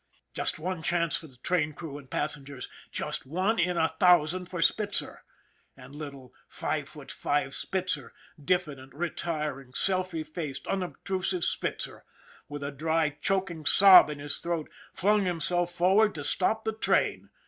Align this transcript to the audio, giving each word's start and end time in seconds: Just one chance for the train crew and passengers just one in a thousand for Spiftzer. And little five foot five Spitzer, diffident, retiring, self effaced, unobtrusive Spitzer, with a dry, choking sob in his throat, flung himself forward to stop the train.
Just 0.33 0.57
one 0.57 0.81
chance 0.81 1.15
for 1.15 1.27
the 1.27 1.37
train 1.37 1.73
crew 1.73 1.99
and 1.99 2.09
passengers 2.09 2.67
just 2.91 3.27
one 3.27 3.59
in 3.59 3.77
a 3.77 3.87
thousand 3.89 4.45
for 4.47 4.59
Spiftzer. 4.59 5.19
And 5.77 5.95
little 5.95 6.33
five 6.49 6.89
foot 6.89 7.11
five 7.11 7.53
Spitzer, 7.53 8.11
diffident, 8.43 8.95
retiring, 8.95 9.75
self 9.75 10.15
effaced, 10.15 10.65
unobtrusive 10.65 11.43
Spitzer, 11.43 12.03
with 12.49 12.63
a 12.63 12.71
dry, 12.71 13.11
choking 13.21 13.63
sob 13.67 14.09
in 14.09 14.17
his 14.17 14.39
throat, 14.39 14.71
flung 14.91 15.23
himself 15.25 15.71
forward 15.71 16.15
to 16.15 16.23
stop 16.23 16.65
the 16.65 16.73
train. 16.73 17.29